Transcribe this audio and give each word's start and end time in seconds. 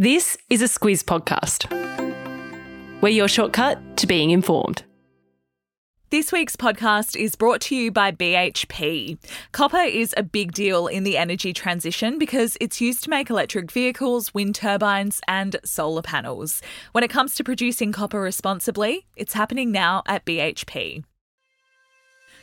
This 0.00 0.38
is 0.48 0.62
a 0.62 0.64
Squiz 0.64 1.04
podcast. 1.04 1.70
We're 3.02 3.10
your 3.10 3.28
shortcut 3.28 3.98
to 3.98 4.06
being 4.06 4.30
informed. 4.30 4.82
This 6.08 6.32
week's 6.32 6.56
podcast 6.56 7.16
is 7.16 7.36
brought 7.36 7.60
to 7.60 7.76
you 7.76 7.92
by 7.92 8.10
BHP. 8.10 9.18
Copper 9.52 9.76
is 9.76 10.14
a 10.16 10.22
big 10.22 10.52
deal 10.52 10.86
in 10.86 11.04
the 11.04 11.18
energy 11.18 11.52
transition 11.52 12.18
because 12.18 12.56
it's 12.62 12.80
used 12.80 13.04
to 13.04 13.10
make 13.10 13.28
electric 13.28 13.70
vehicles, 13.70 14.32
wind 14.32 14.54
turbines, 14.54 15.20
and 15.28 15.56
solar 15.64 16.00
panels. 16.00 16.62
When 16.92 17.04
it 17.04 17.10
comes 17.10 17.34
to 17.34 17.44
producing 17.44 17.92
copper 17.92 18.22
responsibly, 18.22 19.04
it's 19.16 19.34
happening 19.34 19.70
now 19.70 20.02
at 20.06 20.24
BHP. 20.24 21.04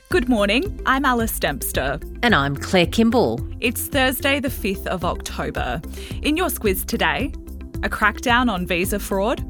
Good 0.09 0.29
morning, 0.29 0.79
I'm 0.85 1.05
Alice 1.05 1.39
Dempster. 1.39 1.99
And 2.21 2.35
I'm 2.35 2.55
Claire 2.55 2.85
Kimball. 2.85 3.41
It's 3.59 3.87
Thursday, 3.87 4.39
the 4.39 4.47
5th 4.47 4.85
of 4.85 5.03
October. 5.03 5.81
In 6.21 6.37
your 6.37 6.47
Squiz 6.47 6.85
today, 6.85 7.33
a 7.83 7.89
crackdown 7.89 8.49
on 8.51 8.65
visa 8.65 8.97
fraud, 8.99 9.43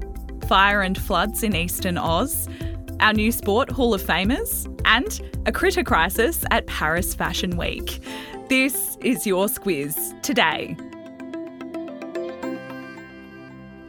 fire 0.48 0.82
and 0.82 0.98
floods 0.98 1.44
in 1.44 1.56
eastern 1.56 1.98
Oz, 1.98 2.50
our 3.00 3.14
new 3.14 3.32
sport 3.32 3.72
Hall 3.72 3.94
of 3.94 4.02
Famers, 4.02 4.66
and 4.86 5.22
a 5.46 5.52
critter 5.52 5.84
crisis 5.84 6.44
at 6.52 6.68
Paris 6.68 7.16
Fashion 7.16 7.56
Week. 7.56 8.02
This 8.50 8.98
is 9.02 9.26
your 9.26 9.48
Squiz 9.48 10.22
today. 10.22 10.76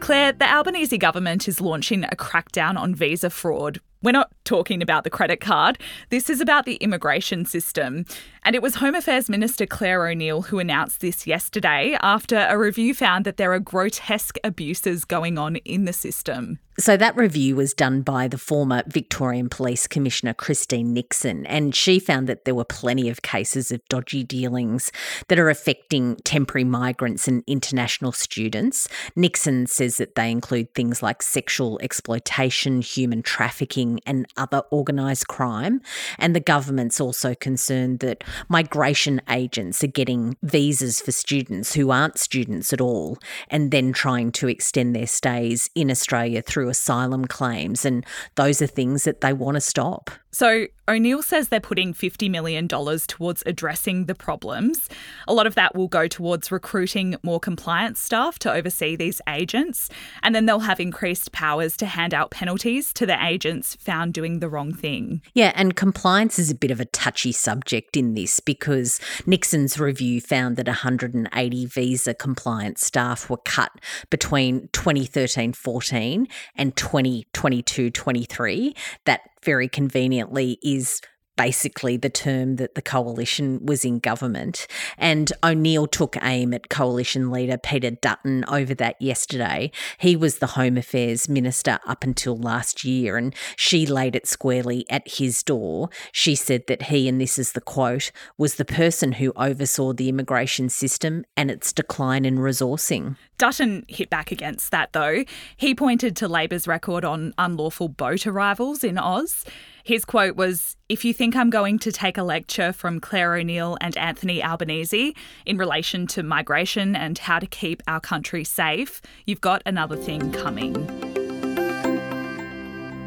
Claire, 0.00 0.32
the 0.32 0.50
Albanese 0.50 0.96
government 0.98 1.48
is 1.48 1.60
launching 1.60 2.04
a 2.04 2.16
crackdown 2.16 2.78
on 2.78 2.94
visa 2.94 3.30
fraud, 3.30 3.80
we're 4.02 4.12
not 4.12 4.30
talking 4.44 4.82
about 4.82 5.04
the 5.04 5.10
credit 5.10 5.40
card. 5.40 5.78
This 6.10 6.30
is 6.30 6.40
about 6.40 6.64
the 6.64 6.76
immigration 6.76 7.44
system. 7.44 8.04
And 8.44 8.54
it 8.54 8.62
was 8.62 8.76
Home 8.76 8.94
Affairs 8.94 9.28
Minister 9.28 9.66
Clare 9.66 10.06
O'Neil 10.06 10.42
who 10.42 10.58
announced 10.58 11.00
this 11.00 11.26
yesterday 11.26 11.96
after 12.00 12.46
a 12.48 12.56
review 12.56 12.94
found 12.94 13.24
that 13.24 13.36
there 13.36 13.52
are 13.52 13.58
grotesque 13.58 14.38
abuses 14.44 15.04
going 15.04 15.38
on 15.38 15.56
in 15.56 15.84
the 15.84 15.92
system. 15.92 16.58
So, 16.80 16.96
that 16.96 17.16
review 17.16 17.56
was 17.56 17.74
done 17.74 18.02
by 18.02 18.28
the 18.28 18.38
former 18.38 18.84
Victorian 18.86 19.48
Police 19.48 19.88
Commissioner 19.88 20.32
Christine 20.32 20.92
Nixon, 20.92 21.44
and 21.46 21.74
she 21.74 21.98
found 21.98 22.28
that 22.28 22.44
there 22.44 22.54
were 22.54 22.64
plenty 22.64 23.08
of 23.08 23.22
cases 23.22 23.72
of 23.72 23.84
dodgy 23.88 24.22
dealings 24.22 24.92
that 25.26 25.40
are 25.40 25.50
affecting 25.50 26.14
temporary 26.22 26.62
migrants 26.62 27.26
and 27.26 27.42
international 27.48 28.12
students. 28.12 28.86
Nixon 29.16 29.66
says 29.66 29.96
that 29.96 30.14
they 30.14 30.30
include 30.30 30.72
things 30.72 31.02
like 31.02 31.20
sexual 31.20 31.80
exploitation, 31.82 32.80
human 32.80 33.22
trafficking 33.22 33.98
and 34.06 34.26
other 34.36 34.62
organised 34.70 35.26
crime. 35.26 35.80
And 36.16 36.34
the 36.34 36.38
government's 36.38 37.00
also 37.00 37.34
concerned 37.34 37.98
that 38.00 38.22
migration 38.48 39.20
agents 39.28 39.82
are 39.82 39.88
getting 39.88 40.36
visas 40.44 41.00
for 41.00 41.10
students 41.10 41.74
who 41.74 41.90
aren't 41.90 42.18
students 42.18 42.72
at 42.72 42.80
all 42.80 43.18
and 43.48 43.72
then 43.72 43.92
trying 43.92 44.30
to 44.30 44.46
extend 44.46 44.94
their 44.94 45.08
stays 45.08 45.68
in 45.74 45.90
Australia 45.90 46.40
through 46.40 46.67
asylum 46.68 47.24
claims. 47.26 47.84
And 47.84 48.04
those 48.34 48.62
are 48.62 48.66
things 48.66 49.04
that 49.04 49.20
they 49.20 49.32
want 49.32 49.56
to 49.56 49.60
stop. 49.60 50.10
So 50.38 50.68
O'Neil 50.88 51.20
says 51.20 51.48
they're 51.48 51.58
putting 51.58 51.92
$50 51.92 52.30
million 52.30 52.68
towards 52.68 53.42
addressing 53.44 54.04
the 54.04 54.14
problems. 54.14 54.88
A 55.26 55.34
lot 55.34 55.48
of 55.48 55.56
that 55.56 55.74
will 55.74 55.88
go 55.88 56.06
towards 56.06 56.52
recruiting 56.52 57.16
more 57.24 57.40
compliance 57.40 57.98
staff 57.98 58.38
to 58.38 58.52
oversee 58.52 58.94
these 58.94 59.20
agents, 59.28 59.90
and 60.22 60.36
then 60.36 60.46
they'll 60.46 60.60
have 60.60 60.78
increased 60.78 61.32
powers 61.32 61.76
to 61.78 61.86
hand 61.86 62.14
out 62.14 62.30
penalties 62.30 62.92
to 62.94 63.04
the 63.04 63.20
agents 63.20 63.74
found 63.80 64.14
doing 64.14 64.38
the 64.38 64.48
wrong 64.48 64.72
thing. 64.72 65.22
Yeah, 65.34 65.50
and 65.56 65.74
compliance 65.74 66.38
is 66.38 66.52
a 66.52 66.54
bit 66.54 66.70
of 66.70 66.78
a 66.78 66.84
touchy 66.84 67.32
subject 67.32 67.96
in 67.96 68.14
this 68.14 68.38
because 68.38 69.00
Nixon's 69.26 69.80
review 69.80 70.20
found 70.20 70.56
that 70.56 70.68
180 70.68 71.66
visa 71.66 72.14
compliance 72.14 72.86
staff 72.86 73.28
were 73.28 73.38
cut 73.38 73.72
between 74.08 74.68
2013 74.72 75.52
14 75.52 76.28
and 76.54 76.76
2022 76.76 77.90
23. 77.90 78.76
That 79.04 79.22
very 79.44 79.68
conveniently 79.68 80.58
is 80.62 81.00
basically 81.38 81.96
the 81.96 82.10
term 82.10 82.56
that 82.56 82.74
the 82.74 82.82
coalition 82.82 83.64
was 83.64 83.84
in 83.84 84.00
government. 84.00 84.66
And 84.98 85.32
O'Neil 85.42 85.86
took 85.86 86.16
aim 86.22 86.52
at 86.52 86.68
coalition 86.68 87.30
leader 87.30 87.56
Peter 87.56 87.92
Dutton 87.92 88.44
over 88.48 88.74
that 88.74 89.00
yesterday. 89.00 89.70
He 89.96 90.16
was 90.16 90.38
the 90.38 90.48
Home 90.48 90.76
Affairs 90.76 91.28
Minister 91.28 91.78
up 91.86 92.04
until 92.04 92.36
last 92.36 92.84
year, 92.84 93.16
and 93.16 93.34
she 93.56 93.86
laid 93.86 94.16
it 94.16 94.26
squarely 94.26 94.84
at 94.90 95.08
his 95.08 95.42
door. 95.42 95.88
She 96.12 96.34
said 96.34 96.66
that 96.66 96.82
he, 96.82 97.08
and 97.08 97.20
this 97.20 97.38
is 97.38 97.52
the 97.52 97.60
quote, 97.60 98.10
was 98.36 98.56
the 98.56 98.64
person 98.64 99.12
who 99.12 99.32
oversaw 99.36 99.92
the 99.92 100.08
immigration 100.08 100.68
system 100.68 101.24
and 101.36 101.50
its 101.50 101.72
decline 101.72 102.24
in 102.24 102.38
resourcing. 102.38 103.16
Dutton 103.38 103.84
hit 103.86 104.10
back 104.10 104.32
against 104.32 104.72
that, 104.72 104.92
though. 104.92 105.24
He 105.56 105.72
pointed 105.72 106.16
to 106.16 106.28
Labor's 106.28 106.66
record 106.66 107.04
on 107.04 107.32
unlawful 107.38 107.88
boat 107.88 108.26
arrivals 108.26 108.82
in 108.82 108.98
Oz. 108.98 109.44
His 109.88 110.04
quote 110.04 110.36
was 110.36 110.76
If 110.90 111.02
you 111.02 111.14
think 111.14 111.34
I'm 111.34 111.48
going 111.48 111.78
to 111.78 111.90
take 111.90 112.18
a 112.18 112.22
lecture 112.22 112.74
from 112.74 113.00
Clare 113.00 113.36
O'Neil 113.36 113.78
and 113.80 113.96
Anthony 113.96 114.44
Albanese 114.44 115.16
in 115.46 115.56
relation 115.56 116.06
to 116.08 116.22
migration 116.22 116.94
and 116.94 117.16
how 117.16 117.38
to 117.38 117.46
keep 117.46 117.82
our 117.88 117.98
country 117.98 118.44
safe, 118.44 119.00
you've 119.24 119.40
got 119.40 119.62
another 119.64 119.96
thing 119.96 120.30
coming. 120.30 121.17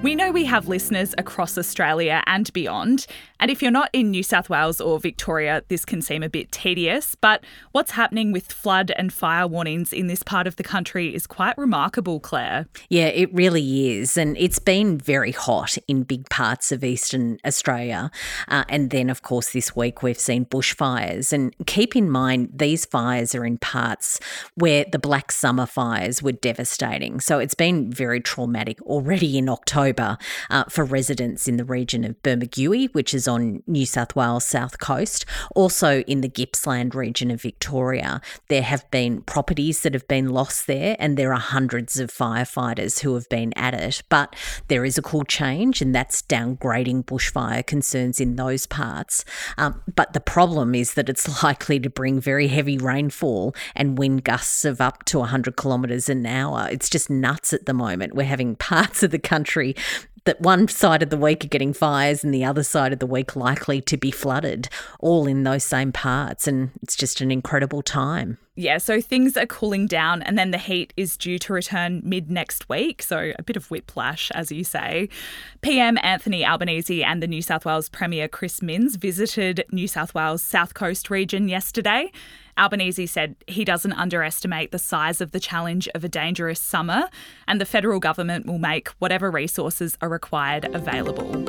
We 0.01 0.15
know 0.15 0.31
we 0.31 0.45
have 0.45 0.67
listeners 0.67 1.13
across 1.19 1.59
Australia 1.59 2.23
and 2.25 2.51
beyond, 2.53 3.05
and 3.39 3.51
if 3.51 3.61
you're 3.61 3.71
not 3.71 3.89
in 3.93 4.09
New 4.09 4.23
South 4.23 4.49
Wales 4.49 4.81
or 4.81 4.99
Victoria, 4.99 5.63
this 5.67 5.85
can 5.85 6.01
seem 6.01 6.23
a 6.23 6.29
bit 6.29 6.51
tedious, 6.51 7.15
but 7.15 7.43
what's 7.71 7.91
happening 7.91 8.31
with 8.31 8.51
flood 8.51 8.91
and 8.97 9.13
fire 9.13 9.47
warnings 9.47 9.93
in 9.93 10.07
this 10.07 10.23
part 10.23 10.47
of 10.47 10.55
the 10.55 10.63
country 10.63 11.13
is 11.13 11.27
quite 11.27 11.55
remarkable, 11.57 12.19
Claire. 12.19 12.67
Yeah, 12.89 13.07
it 13.07 13.31
really 13.33 13.97
is. 13.97 14.17
And 14.17 14.35
it's 14.37 14.59
been 14.59 14.97
very 14.97 15.31
hot 15.31 15.77
in 15.87 16.03
big 16.03 16.29
parts 16.29 16.71
of 16.71 16.83
eastern 16.83 17.37
Australia. 17.45 18.09
Uh, 18.47 18.63
and 18.69 18.89
then, 18.89 19.09
of 19.09 19.21
course, 19.21 19.51
this 19.51 19.75
week 19.75 20.01
we've 20.01 20.19
seen 20.19 20.45
bushfires. 20.45 21.31
And 21.31 21.55
keep 21.67 21.95
in 21.95 22.09
mind, 22.09 22.49
these 22.53 22.85
fires 22.85 23.33
are 23.35 23.45
in 23.45 23.59
parts 23.59 24.19
where 24.55 24.85
the 24.91 24.99
Black 24.99 25.31
Summer 25.31 25.67
fires 25.67 26.23
were 26.23 26.31
devastating. 26.31 27.19
So 27.19 27.39
it's 27.39 27.55
been 27.55 27.91
very 27.91 28.19
traumatic 28.19 28.81
already 28.83 29.37
in 29.37 29.47
October. 29.49 29.90
October 29.91 30.17
uh, 30.49 30.63
for 30.65 30.83
residents 30.83 31.47
in 31.47 31.57
the 31.57 31.65
region 31.65 32.03
of 32.03 32.21
Bermagui, 32.23 32.93
which 32.93 33.13
is 33.13 33.27
on 33.27 33.63
New 33.67 33.85
South 33.85 34.15
Wales 34.15 34.45
south 34.45 34.79
coast. 34.79 35.25
Also 35.55 36.01
in 36.01 36.21
the 36.21 36.27
Gippsland 36.27 36.95
region 36.95 37.31
of 37.31 37.41
Victoria, 37.41 38.21
there 38.47 38.61
have 38.61 38.89
been 38.91 39.21
properties 39.21 39.81
that 39.81 39.93
have 39.93 40.07
been 40.07 40.29
lost 40.29 40.67
there, 40.67 40.95
and 40.99 41.17
there 41.17 41.33
are 41.33 41.39
hundreds 41.39 41.99
of 41.99 42.09
firefighters 42.09 42.99
who 43.01 43.13
have 43.15 43.27
been 43.29 43.53
at 43.55 43.73
it. 43.73 44.01
But 44.09 44.35
there 44.67 44.85
is 44.85 44.97
a 44.97 45.01
cool 45.01 45.23
change, 45.23 45.81
and 45.81 45.93
that's 45.93 46.21
downgrading 46.21 47.05
bushfire 47.05 47.65
concerns 47.65 48.19
in 48.19 48.35
those 48.35 48.65
parts. 48.65 49.25
Um, 49.57 49.81
but 49.95 50.13
the 50.13 50.19
problem 50.19 50.73
is 50.75 50.93
that 50.93 51.09
it's 51.09 51.43
likely 51.43 51.79
to 51.79 51.89
bring 51.89 52.19
very 52.19 52.47
heavy 52.47 52.77
rainfall 52.77 53.55
and 53.75 53.97
wind 53.97 54.23
gusts 54.23 54.65
of 54.65 54.81
up 54.81 55.03
to 55.05 55.19
100 55.19 55.57
kilometres 55.57 56.09
an 56.09 56.25
hour. 56.25 56.67
It's 56.71 56.89
just 56.89 57.09
nuts 57.09 57.53
at 57.53 57.65
the 57.65 57.73
moment. 57.73 58.15
We're 58.15 58.23
having 58.23 58.55
parts 58.71 59.03
of 59.03 59.11
the 59.11 59.19
country 59.19 59.75
that 60.25 60.39
one 60.39 60.67
side 60.67 61.01
of 61.01 61.09
the 61.09 61.17
week 61.17 61.43
are 61.43 61.47
getting 61.47 61.73
fires 61.73 62.23
and 62.23 62.33
the 62.33 62.45
other 62.45 62.63
side 62.63 62.93
of 62.93 62.99
the 62.99 63.07
week 63.07 63.35
likely 63.35 63.81
to 63.81 63.97
be 63.97 64.11
flooded, 64.11 64.69
all 64.99 65.25
in 65.25 65.43
those 65.43 65.63
same 65.63 65.91
parts. 65.91 66.47
And 66.47 66.71
it's 66.83 66.95
just 66.95 67.21
an 67.21 67.31
incredible 67.31 67.81
time. 67.81 68.37
Yeah, 68.55 68.77
so 68.77 69.01
things 69.01 69.37
are 69.37 69.45
cooling 69.45 69.87
down, 69.87 70.21
and 70.21 70.37
then 70.37 70.51
the 70.51 70.57
heat 70.57 70.93
is 70.97 71.17
due 71.17 71.39
to 71.39 71.53
return 71.53 72.01
mid 72.03 72.29
next 72.29 72.69
week. 72.69 73.01
So 73.01 73.31
a 73.39 73.43
bit 73.43 73.55
of 73.55 73.71
whiplash, 73.71 74.29
as 74.31 74.51
you 74.51 74.63
say. 74.63 75.09
PM 75.61 75.97
Anthony 76.03 76.45
Albanese 76.45 77.03
and 77.03 77.23
the 77.23 77.27
New 77.27 77.41
South 77.41 77.65
Wales 77.65 77.89
Premier 77.89 78.27
Chris 78.27 78.61
Minns 78.61 78.97
visited 78.97 79.65
New 79.71 79.87
South 79.87 80.13
Wales 80.13 80.43
South 80.43 80.73
Coast 80.73 81.09
region 81.09 81.47
yesterday. 81.47 82.11
Albanese 82.61 83.07
said 83.07 83.35
he 83.47 83.65
doesn't 83.65 83.93
underestimate 83.93 84.71
the 84.71 84.77
size 84.77 85.19
of 85.19 85.31
the 85.31 85.39
challenge 85.39 85.89
of 85.95 86.03
a 86.03 86.09
dangerous 86.09 86.59
summer, 86.59 87.09
and 87.47 87.59
the 87.59 87.65
federal 87.65 87.99
government 87.99 88.45
will 88.45 88.59
make 88.59 88.89
whatever 88.99 89.31
resources 89.31 89.97
are 89.99 90.09
required 90.09 90.65
available. 90.75 91.43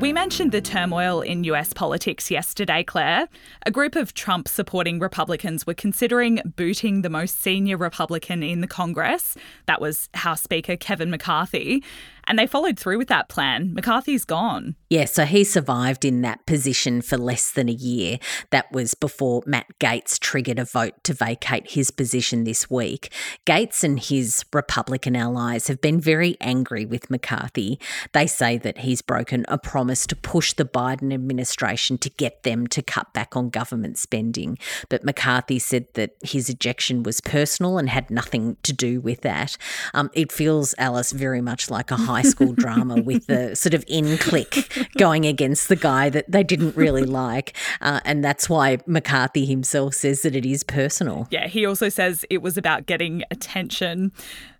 We 0.00 0.12
mentioned 0.12 0.50
the 0.50 0.60
turmoil 0.60 1.20
in 1.20 1.44
US 1.44 1.72
politics 1.72 2.28
yesterday, 2.28 2.82
Claire. 2.82 3.28
A 3.64 3.70
group 3.70 3.94
of 3.94 4.14
Trump 4.14 4.48
supporting 4.48 4.98
Republicans 4.98 5.64
were 5.64 5.74
considering 5.74 6.40
booting 6.56 7.02
the 7.02 7.08
most 7.08 7.40
senior 7.40 7.76
Republican 7.76 8.42
in 8.42 8.62
the 8.62 8.66
Congress. 8.66 9.36
That 9.66 9.80
was 9.80 10.08
House 10.14 10.42
Speaker 10.42 10.76
Kevin 10.76 11.08
McCarthy. 11.08 11.84
And 12.26 12.38
they 12.38 12.46
followed 12.46 12.78
through 12.78 12.98
with 12.98 13.08
that 13.08 13.28
plan. 13.28 13.74
McCarthy's 13.74 14.24
gone. 14.24 14.76
Yeah, 14.88 15.06
so 15.06 15.24
he 15.24 15.44
survived 15.44 16.04
in 16.04 16.20
that 16.22 16.44
position 16.46 17.02
for 17.02 17.16
less 17.16 17.50
than 17.50 17.68
a 17.68 17.72
year. 17.72 18.18
That 18.50 18.70
was 18.72 18.94
before 18.94 19.42
Matt 19.46 19.66
Gaetz 19.80 20.18
triggered 20.18 20.58
a 20.58 20.64
vote 20.64 21.02
to 21.04 21.14
vacate 21.14 21.72
his 21.72 21.90
position 21.90 22.44
this 22.44 22.70
week. 22.70 23.10
Gaetz 23.46 23.82
and 23.82 23.98
his 23.98 24.44
Republican 24.52 25.16
allies 25.16 25.66
have 25.68 25.80
been 25.80 26.00
very 26.00 26.36
angry 26.40 26.84
with 26.84 27.10
McCarthy. 27.10 27.80
They 28.12 28.26
say 28.26 28.58
that 28.58 28.78
he's 28.78 29.02
broken 29.02 29.44
a 29.48 29.58
promise 29.58 30.06
to 30.08 30.16
push 30.16 30.52
the 30.52 30.64
Biden 30.64 31.12
administration 31.12 31.98
to 31.98 32.10
get 32.10 32.42
them 32.42 32.66
to 32.68 32.82
cut 32.82 33.12
back 33.12 33.36
on 33.36 33.50
government 33.50 33.98
spending. 33.98 34.58
But 34.88 35.04
McCarthy 35.04 35.58
said 35.58 35.86
that 35.94 36.16
his 36.22 36.48
ejection 36.48 37.02
was 37.02 37.20
personal 37.20 37.78
and 37.78 37.88
had 37.88 38.10
nothing 38.10 38.56
to 38.62 38.72
do 38.72 39.00
with 39.00 39.22
that. 39.22 39.56
Um, 39.94 40.10
it 40.12 40.30
feels, 40.30 40.74
Alice, 40.78 41.12
very 41.12 41.40
much 41.40 41.70
like 41.70 41.90
a 41.90 41.96
high 42.12 42.22
school 42.22 42.52
drama 42.52 43.00
with 43.00 43.26
the 43.26 43.56
sort 43.62 43.74
of 43.74 43.84
in 43.88 44.18
clique 44.18 44.88
going 44.96 45.26
against 45.26 45.68
the 45.68 45.76
guy 45.76 46.10
that 46.10 46.30
they 46.30 46.42
didn't 46.42 46.76
really 46.76 47.04
like. 47.04 47.56
Uh, 47.80 48.00
and 48.04 48.24
that's 48.24 48.48
why 48.48 48.78
McCarthy 48.86 49.46
himself 49.46 49.94
says 49.94 50.22
that 50.22 50.36
it 50.36 50.46
is 50.46 50.62
personal. 50.62 51.26
Yeah, 51.30 51.48
he 51.48 51.66
also 51.66 51.88
says 51.88 52.24
it 52.30 52.42
was 52.42 52.56
about 52.56 52.86
getting 52.86 53.22
attention. 53.30 54.12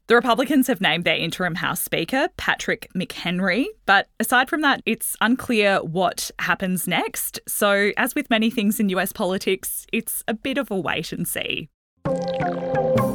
The 0.08 0.16
Republicans 0.16 0.66
have 0.66 0.80
named 0.80 1.04
their 1.04 1.16
interim 1.16 1.54
House 1.54 1.80
Speaker, 1.80 2.28
Patrick 2.36 2.88
McHenry, 2.94 3.66
but 3.86 4.08
aside 4.18 4.48
from 4.48 4.60
that, 4.62 4.82
it's 4.84 5.16
unclear 5.20 5.78
what 5.78 6.30
happens 6.40 6.88
next. 6.88 7.40
So, 7.46 7.92
as 7.96 8.14
with 8.14 8.28
many 8.28 8.50
things 8.50 8.80
in 8.80 8.88
US 8.90 9.12
politics, 9.12 9.86
it's 9.92 10.24
a 10.26 10.34
bit 10.34 10.58
of 10.58 10.70
a 10.70 10.76
wait 10.76 11.12
and 11.12 11.26
see. 11.26 11.68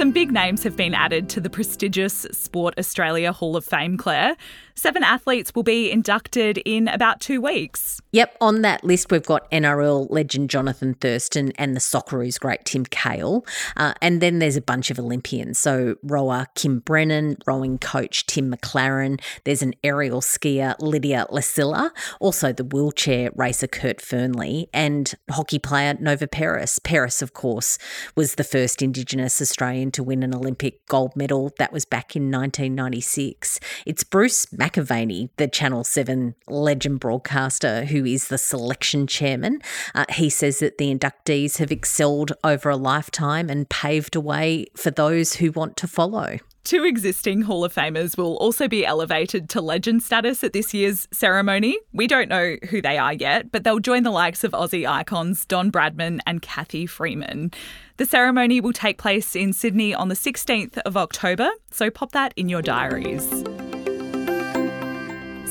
Some 0.00 0.12
big 0.12 0.32
names 0.32 0.62
have 0.62 0.78
been 0.78 0.94
added 0.94 1.28
to 1.28 1.42
the 1.42 1.50
prestigious 1.50 2.26
Sport 2.32 2.72
Australia 2.78 3.34
Hall 3.34 3.54
of 3.54 3.66
Fame, 3.66 3.98
Claire. 3.98 4.34
Seven 4.74 5.04
athletes 5.04 5.54
will 5.54 5.62
be 5.62 5.90
inducted 5.90 6.56
in 6.64 6.88
about 6.88 7.20
two 7.20 7.42
weeks. 7.42 8.00
Yep, 8.12 8.36
on 8.40 8.62
that 8.62 8.82
list 8.82 9.12
we've 9.12 9.24
got 9.24 9.48
NRL 9.52 10.08
legend 10.10 10.50
Jonathan 10.50 10.94
Thurston 10.94 11.52
and 11.56 11.76
the 11.76 11.80
Socceroos 11.80 12.40
great 12.40 12.64
Tim 12.64 12.84
Cahill. 12.84 13.46
Uh, 13.76 13.94
and 14.02 14.20
then 14.20 14.40
there's 14.40 14.56
a 14.56 14.62
bunch 14.62 14.90
of 14.90 14.98
Olympians. 14.98 15.60
So 15.60 15.94
rower 16.02 16.46
Kim 16.56 16.80
Brennan, 16.80 17.36
rowing 17.46 17.78
coach 17.78 18.26
Tim 18.26 18.52
McLaren. 18.52 19.20
There's 19.44 19.62
an 19.62 19.74
aerial 19.84 20.20
skier 20.20 20.74
Lydia 20.80 21.26
Lassila, 21.30 21.90
also 22.18 22.52
the 22.52 22.64
wheelchair 22.64 23.30
racer 23.36 23.68
Kurt 23.68 23.98
Fearnley, 23.98 24.66
and 24.74 25.14
hockey 25.30 25.60
player 25.60 25.96
Nova 26.00 26.26
Peris. 26.26 26.80
Peris, 26.80 27.22
of 27.22 27.32
course, 27.32 27.78
was 28.16 28.34
the 28.34 28.44
first 28.44 28.82
Indigenous 28.82 29.40
Australian 29.40 29.92
to 29.92 30.02
win 30.02 30.24
an 30.24 30.34
Olympic 30.34 30.84
gold 30.86 31.14
medal. 31.14 31.52
That 31.58 31.72
was 31.72 31.84
back 31.84 32.16
in 32.16 32.24
1996. 32.24 33.60
It's 33.86 34.02
Bruce 34.02 34.46
McAvaney, 34.46 35.30
the 35.36 35.46
Channel 35.46 35.84
7 35.84 36.34
legend 36.48 36.98
broadcaster, 36.98 37.84
who 37.84 37.99
is 38.06 38.28
the 38.28 38.38
selection 38.38 39.06
chairman. 39.06 39.60
Uh, 39.94 40.04
he 40.10 40.30
says 40.30 40.58
that 40.58 40.78
the 40.78 40.94
inductees 40.94 41.58
have 41.58 41.72
excelled 41.72 42.32
over 42.44 42.70
a 42.70 42.76
lifetime 42.76 43.50
and 43.50 43.68
paved 43.68 44.16
a 44.16 44.20
way 44.20 44.66
for 44.76 44.90
those 44.90 45.34
who 45.34 45.52
want 45.52 45.76
to 45.78 45.86
follow. 45.86 46.38
Two 46.62 46.84
existing 46.84 47.42
Hall 47.42 47.64
of 47.64 47.74
Famers 47.74 48.18
will 48.18 48.36
also 48.36 48.68
be 48.68 48.84
elevated 48.84 49.48
to 49.50 49.60
legend 49.62 50.02
status 50.02 50.44
at 50.44 50.52
this 50.52 50.74
year's 50.74 51.08
ceremony. 51.10 51.78
We 51.92 52.06
don't 52.06 52.28
know 52.28 52.56
who 52.68 52.82
they 52.82 52.98
are 52.98 53.14
yet, 53.14 53.50
but 53.50 53.64
they'll 53.64 53.80
join 53.80 54.02
the 54.02 54.10
likes 54.10 54.44
of 54.44 54.52
Aussie 54.52 54.88
icons 54.88 55.46
Don 55.46 55.72
Bradman 55.72 56.20
and 56.26 56.42
Cathy 56.42 56.86
Freeman. 56.86 57.50
The 57.96 58.06
ceremony 58.06 58.60
will 58.60 58.74
take 58.74 58.98
place 58.98 59.34
in 59.34 59.52
Sydney 59.52 59.94
on 59.94 60.08
the 60.08 60.14
16th 60.14 60.78
of 60.78 60.96
October, 60.96 61.50
so 61.70 61.90
pop 61.90 62.12
that 62.12 62.34
in 62.36 62.48
your 62.48 62.62
diaries. 62.62 63.44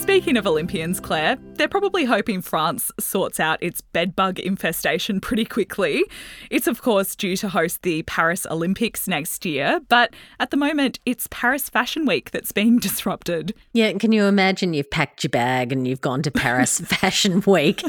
Speaking 0.09 0.37
of 0.37 0.47
Olympians, 0.47 0.99
Claire, 0.99 1.37
they're 1.53 1.67
probably 1.67 2.03
hoping 2.03 2.41
France 2.41 2.91
sorts 2.99 3.39
out 3.39 3.61
its 3.61 3.81
bedbug 3.81 4.39
infestation 4.39 5.21
pretty 5.21 5.45
quickly. 5.45 6.03
It's, 6.49 6.65
of 6.65 6.81
course, 6.81 7.15
due 7.15 7.37
to 7.37 7.47
host 7.47 7.83
the 7.83 8.01
Paris 8.01 8.47
Olympics 8.49 9.07
next 9.07 9.45
year, 9.45 9.79
but 9.87 10.15
at 10.39 10.49
the 10.49 10.57
moment, 10.57 10.99
it's 11.05 11.27
Paris 11.29 11.69
Fashion 11.69 12.07
Week 12.07 12.31
that's 12.31 12.51
being 12.51 12.79
disrupted. 12.79 13.53
Yeah, 13.71 13.93
can 13.93 14.11
you 14.11 14.25
imagine 14.25 14.73
you've 14.73 14.89
packed 14.89 15.23
your 15.23 15.29
bag 15.29 15.71
and 15.71 15.87
you've 15.87 16.01
gone 16.01 16.23
to 16.23 16.31
Paris 16.31 16.79
Fashion 16.85 17.43
Week 17.45 17.83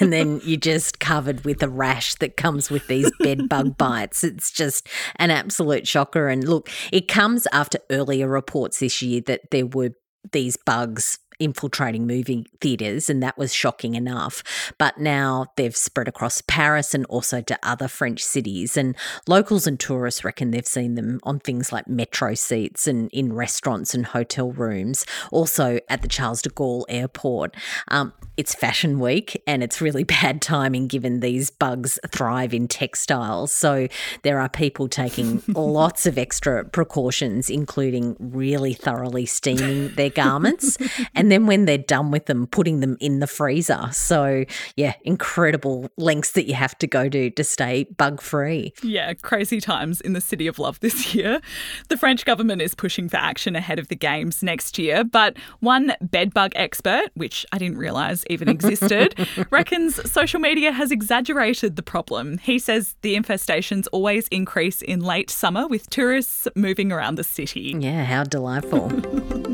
and 0.00 0.12
then 0.12 0.40
you're 0.44 0.60
just 0.60 1.00
covered 1.00 1.44
with 1.44 1.60
a 1.60 1.68
rash 1.68 2.14
that 2.14 2.36
comes 2.36 2.70
with 2.70 2.86
these 2.86 3.10
bedbug 3.18 3.76
bites? 3.76 4.22
It's 4.22 4.52
just 4.52 4.86
an 5.16 5.32
absolute 5.32 5.88
shocker. 5.88 6.28
And 6.28 6.46
look, 6.46 6.70
it 6.92 7.08
comes 7.08 7.48
after 7.52 7.80
earlier 7.90 8.28
reports 8.28 8.78
this 8.78 9.02
year 9.02 9.22
that 9.22 9.50
there 9.50 9.66
were 9.66 9.90
these 10.32 10.56
bugs 10.56 11.18
infiltrating 11.38 12.06
movie 12.06 12.46
theatres, 12.60 13.10
and 13.10 13.22
that 13.22 13.38
was 13.38 13.54
shocking 13.54 13.94
enough. 13.94 14.42
But 14.78 14.98
now 14.98 15.46
they've 15.56 15.76
spread 15.76 16.08
across 16.08 16.42
Paris 16.42 16.94
and 16.94 17.04
also 17.06 17.40
to 17.42 17.58
other 17.62 17.88
French 17.88 18.22
cities. 18.22 18.76
And 18.76 18.96
locals 19.26 19.66
and 19.66 19.78
tourists 19.78 20.24
reckon 20.24 20.50
they've 20.50 20.66
seen 20.66 20.94
them 20.94 21.20
on 21.22 21.40
things 21.40 21.72
like 21.72 21.88
metro 21.88 22.34
seats 22.34 22.86
and 22.86 23.10
in 23.12 23.32
restaurants 23.32 23.94
and 23.94 24.06
hotel 24.06 24.52
rooms, 24.52 25.06
also 25.30 25.78
at 25.88 26.02
the 26.02 26.08
Charles 26.08 26.42
de 26.42 26.50
Gaulle 26.50 26.84
airport. 26.88 27.54
Um, 27.88 28.12
it's 28.36 28.54
fashion 28.54 28.98
week 28.98 29.40
and 29.46 29.62
it's 29.62 29.80
really 29.80 30.04
bad 30.14 30.42
timing 30.42 30.88
given 30.88 31.20
these 31.20 31.50
bugs 31.50 31.98
thrive 32.10 32.54
in 32.54 32.68
textiles. 32.68 33.52
So 33.52 33.88
there 34.22 34.40
are 34.40 34.48
people 34.48 34.88
taking 34.88 35.42
lots 35.48 36.06
of 36.06 36.18
extra 36.18 36.64
precautions, 36.64 37.50
including 37.50 38.16
really 38.18 38.74
thoroughly 38.74 39.26
steaming 39.26 39.94
their 39.94 40.10
garments. 40.10 40.78
And 41.14 41.23
then 41.30 41.46
when 41.46 41.64
they're 41.64 41.78
done 41.78 42.10
with 42.10 42.26
them, 42.26 42.46
putting 42.46 42.80
them 42.80 42.96
in 43.00 43.20
the 43.20 43.26
freezer. 43.26 43.88
So, 43.92 44.44
yeah, 44.76 44.94
incredible 45.02 45.90
lengths 45.96 46.32
that 46.32 46.46
you 46.46 46.54
have 46.54 46.76
to 46.78 46.86
go 46.86 47.08
to 47.08 47.30
to 47.30 47.44
stay 47.44 47.84
bug 47.96 48.20
free. 48.20 48.72
Yeah, 48.82 49.14
crazy 49.14 49.60
times 49.60 50.00
in 50.00 50.12
the 50.12 50.20
City 50.20 50.46
of 50.46 50.58
Love 50.58 50.80
this 50.80 51.14
year. 51.14 51.40
The 51.88 51.96
French 51.96 52.24
government 52.24 52.62
is 52.62 52.74
pushing 52.74 53.08
for 53.08 53.16
action 53.16 53.56
ahead 53.56 53.78
of 53.78 53.88
the 53.88 53.96
Games 53.96 54.42
next 54.42 54.78
year, 54.78 55.04
but 55.04 55.36
one 55.60 55.94
bedbug 56.00 56.52
expert, 56.56 57.10
which 57.14 57.46
I 57.52 57.58
didn't 57.58 57.78
realise 57.78 58.24
even 58.28 58.48
existed, 58.48 59.14
reckons 59.50 60.10
social 60.10 60.40
media 60.40 60.72
has 60.72 60.90
exaggerated 60.90 61.76
the 61.76 61.82
problem. 61.82 62.38
He 62.38 62.58
says 62.58 62.96
the 63.02 63.16
infestations 63.16 63.86
always 63.92 64.28
increase 64.28 64.82
in 64.82 65.00
late 65.00 65.30
summer 65.30 65.66
with 65.66 65.88
tourists 65.90 66.48
moving 66.54 66.92
around 66.92 67.16
the 67.16 67.24
city. 67.24 67.74
Yeah, 67.78 68.04
how 68.04 68.24
delightful. 68.24 68.90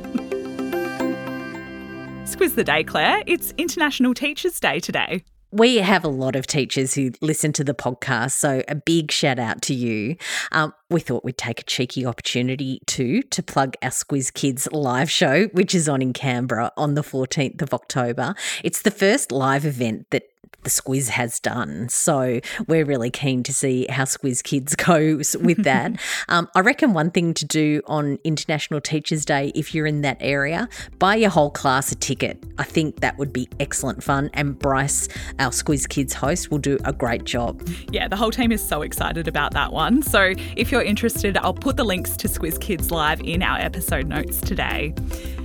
Squiz 2.31 2.55
the 2.55 2.63
day, 2.63 2.85
Claire. 2.85 3.25
It's 3.27 3.53
International 3.59 4.15
Teachers' 4.15 4.61
Day 4.61 4.79
today. 4.79 5.25
We 5.51 5.79
have 5.79 6.05
a 6.05 6.09
lot 6.09 6.37
of 6.37 6.47
teachers 6.47 6.95
who 6.95 7.11
listen 7.21 7.53
to 7.55 7.65
the 7.65 7.75
podcast, 7.75 8.33
so 8.33 8.63
a 8.69 8.77
big 8.77 9.11
shout 9.11 9.41
out 9.41 9.63
to 9.63 9.75
you. 9.75 10.15
Um, 10.53 10.73
we 10.91 11.01
thought 11.01 11.25
we'd 11.25 11.39
take 11.39 11.61
a 11.61 11.65
cheeky 11.65 12.05
opportunity 12.05 12.81
too 12.87 13.23
to 13.23 13.43
plug 13.43 13.75
our 13.83 13.91
Squiz 13.91 14.35
Kids 14.35 14.69
live 14.73 15.11
show, 15.11 15.47
which 15.53 15.75
is 15.75 15.89
on 15.89 16.03
in 16.03 16.13
Canberra 16.13 16.73
on 16.77 16.95
the 16.95 17.03
14th 17.03 17.63
of 17.63 17.73
October. 17.73 18.35
It's 18.65 18.83
the 18.83 18.91
first 18.91 19.31
live 19.31 19.65
event 19.65 20.07
that 20.11 20.25
the 20.63 20.71
Squiz 20.71 21.09
has 21.09 21.41
done. 21.41 21.89
So 21.89 22.41
we're 22.67 22.85
really 22.85 23.11
keen 23.11 23.43
to 23.45 23.53
see 23.53 23.87
how 23.89 24.05
Squiz 24.05 24.43
Kids 24.43 24.75
goes 24.77 25.37
with 25.37 25.65
that. 25.65 25.93
um, 26.29 26.49
I 26.55 26.61
reckon 26.61 26.93
one 26.93 27.11
thing 27.11 27.35
to 27.35 27.47
do 27.47 27.83
on 27.87 28.19
International 28.25 28.81
Teachers 28.81 29.25
Day, 29.25 29.53
if 29.55 29.75
you're 29.75 29.87
in 29.87 30.03
that 30.03 30.19
area, 30.21 30.69
buy 30.99 31.17
your 31.17 31.31
whole 31.31 31.51
class 31.51 31.93
a 31.93 31.95
ticket. 31.95 32.43
I 32.59 32.65
think 32.65 33.01
that 33.01 33.19
would 33.19 33.33
be 33.33 33.49
excellent 33.59 34.03
fun. 34.03 34.31
And 34.35 34.59
Bryce, 34.59 35.09
our 35.39 35.51
Squiz 35.51 35.89
Kids 35.89 36.15
host, 36.15 36.51
will 36.51 36.59
do 36.59 36.79
a 36.85 36.93
great 36.93 37.25
job. 37.25 37.67
Yeah, 37.91 38.09
the 38.09 38.17
whole 38.17 38.31
team 38.31 38.53
is 38.53 38.67
so 38.67 38.83
excited 38.83 39.29
about 39.29 39.53
that 39.53 39.73
one. 39.73 40.03
So 40.03 40.35
if 40.57 40.71
you're 40.71 40.80
interested, 40.83 41.37
I'll 41.37 41.55
put 41.55 41.77
the 41.77 41.85
links 41.85 42.17
to 42.19 42.29
Squiz 42.29 42.61
Kids 42.61 42.91
Live 42.91 43.21
in 43.21 43.43
our 43.43 43.59
episode 43.59 44.07
notes 44.07 44.41
today. 44.41 44.95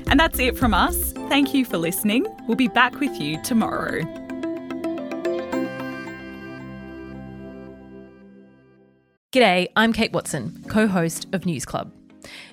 And 0.07 0.19
that's 0.19 0.39
it 0.39 0.57
from 0.57 0.73
us. 0.73 1.11
Thank 1.29 1.53
you 1.53 1.65
for 1.65 1.77
listening. 1.77 2.25
We'll 2.47 2.57
be 2.57 2.67
back 2.67 2.99
with 2.99 3.19
you 3.19 3.41
tomorrow. 3.43 4.01
G'day, 9.31 9.67
I'm 9.75 9.91
Kate 9.91 10.13
Watson, 10.13 10.63
co 10.69 10.87
host 10.87 11.27
of 11.33 11.45
News 11.45 11.65
Club. 11.65 11.91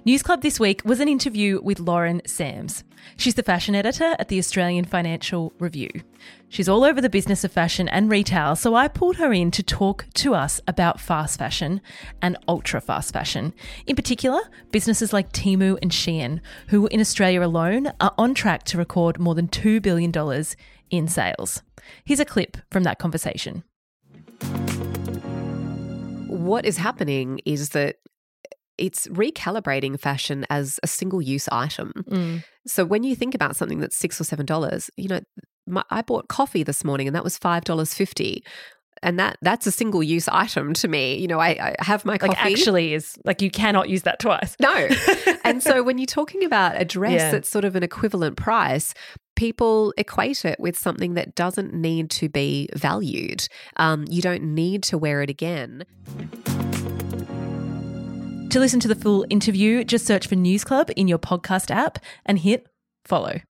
News 0.05 0.23
Club 0.23 0.43
this 0.43 0.59
week 0.59 0.83
was 0.85 1.01
an 1.01 1.09
interview 1.09 1.61
with 1.63 1.81
Lauren 1.81 2.23
Sams. 2.27 2.85
She's 3.17 3.35
the 3.35 3.43
fashion 3.43 3.75
editor 3.75 4.17
at 4.19 4.29
the 4.29 4.39
Australian 4.39 4.85
Financial 4.85 5.53
Review. 5.59 5.91
She's 6.49 6.69
all 6.69 6.85
over 6.85 7.01
the 7.01 7.09
business 7.09 7.45
of 7.45 7.53
fashion 7.53 7.89
and 7.89 8.11
retail, 8.11 8.57
so 8.57 8.75
I 8.75 8.89
pulled 8.89 9.17
her 9.17 9.33
in 9.33 9.51
to 9.53 9.63
talk 9.63 10.07
to 10.15 10.35
us 10.35 10.61
about 10.67 11.01
fast 11.01 11.39
fashion 11.39 11.81
and 12.21 12.37
ultra 12.47 12.81
fast 12.81 13.13
fashion. 13.13 13.55
In 13.87 13.97
particular, 13.97 14.41
businesses 14.71 15.13
like 15.13 15.33
Temu 15.33 15.79
and 15.81 15.91
Shein, 15.91 16.41
who 16.69 16.87
in 16.89 17.01
Australia 17.01 17.43
alone 17.43 17.93
are 18.01 18.15
on 18.19 18.35
track 18.35 18.65
to 18.65 18.79
record 18.79 19.19
more 19.19 19.35
than 19.35 19.49
$2 19.49 19.81
billion 19.81 20.13
in 20.91 21.09
sales. 21.09 21.63
Here's 22.05 22.21
a 22.21 22.25
clip 22.25 22.57
from 22.71 22.83
that 22.85 22.99
conversation. 22.99 23.65
What 26.29 26.65
is 26.65 26.77
happening 26.77 27.41
is 27.45 27.71
that 27.71 27.97
it's 28.83 29.07
recalibrating 29.07 29.99
fashion 29.99 30.45
as 30.51 30.81
a 30.83 30.89
single 30.89 31.23
use 31.23 31.49
item. 31.53 31.93
Mm. 32.11 32.45
So 32.67 32.85
when 32.85 33.05
you 33.05 33.15
think 33.15 33.33
about 33.35 33.55
something 33.55 33.79
that's 33.79 33.95
six 33.97 34.21
or 34.21 34.25
seven 34.25 34.45
dollars, 34.45 34.91
you 34.97 35.09
know, 35.09 35.21
my, 35.69 35.85
I 35.91 36.03
bought 36.03 36.27
coffee 36.27 36.65
this 36.65 36.83
morning 36.85 37.07
and 37.07 37.15
that 37.15 37.23
was 37.23 37.39
five 37.39 37.63
dollars 37.63 37.95
fifty. 37.95 38.45
And 39.05 39.19
that 39.19 39.37
that's 39.41 39.67
a 39.67 39.73
single 39.73 40.03
use 40.03 40.29
item 40.29 40.75
to 40.75 40.89
me. 40.89 41.17
You 41.19 41.29
know, 41.29 41.39
I, 41.41 41.75
I 41.79 41.85
have 41.85 42.05
my 42.05 42.19
coffee. 42.19 42.31
Like 42.31 42.45
actually 42.45 42.93
is 42.95 43.17
like 43.25 43.41
you 43.41 43.51
cannot 43.51 43.89
use 43.89 44.03
that 44.03 44.19
twice. 44.19 44.57
No. 44.61 44.89
and 45.45 45.63
so 45.63 45.83
when 45.83 45.99
you're 45.99 46.07
talking 46.07 46.45
about 46.45 46.81
a 46.81 46.85
dress 46.85 47.13
Yeah. 47.13 47.31
that's 47.31 47.49
sort 47.49 47.65
of 47.65 47.77
an 47.77 47.83
equivalent 47.85 48.37
price, 48.37 48.95
people 49.37 49.95
equate 49.97 50.45
it 50.45 50.59
with 50.61 50.77
something 50.77 51.15
that 51.15 51.35
doesn't 51.37 51.73
need 51.73 52.11
to 52.11 52.29
be 52.29 52.69
valued. 52.77 53.47
Um, 53.77 54.05
you 54.09 54.23
don't 54.23 54.43
need 54.55 54.83
to 54.85 54.99
wear 54.99 55.23
it 55.23 55.31
again. 55.31 55.85
To 58.53 58.61
listen 58.61 58.81
to 58.81 58.89
the 58.89 58.95
full 58.95 59.25
interview, 59.31 59.83
just 59.83 60.05
search 60.05 60.27
for 60.27 60.35
News 60.35 60.63
Club 60.63 60.91
in 60.95 61.09
your 61.09 61.19
podcast 61.19 61.71
app 61.71 61.99
and 62.27 62.39
hit 62.39 62.67
follow. 63.03 63.41